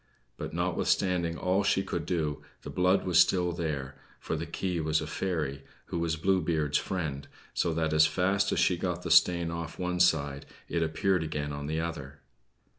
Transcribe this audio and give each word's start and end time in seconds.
But 0.35 0.51
notwithstanding 0.51 1.37
all 1.37 1.63
she 1.63 1.83
could 1.83 2.07
do, 2.07 2.41
the 2.63 2.71
blood 2.71 3.05
was 3.05 3.19
still 3.19 3.51
there, 3.51 4.01
for 4.19 4.35
the 4.35 4.47
key 4.47 4.79
was 4.81 4.99
a 4.99 5.05
fairy, 5.05 5.63
who 5.85 5.99
was 5.99 6.15
Blue 6.15 6.41
Beard's 6.41 6.79
friend, 6.79 7.27
so 7.53 7.71
that 7.75 7.93
as 7.93 8.07
fast 8.07 8.51
as 8.51 8.57
she 8.57 8.77
got 8.77 9.03
the 9.03 9.11
stain 9.11 9.51
off 9.51 9.77
one 9.77 9.99
side 9.99 10.47
it 10.67 10.81
appeared 10.81 11.21
again 11.21 11.53
on 11.53 11.67
the 11.67 11.79
other. 11.79 12.19